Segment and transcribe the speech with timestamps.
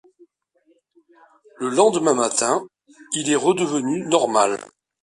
[1.59, 2.65] Le lendemain matin,
[3.13, 4.57] il est redevenu normal.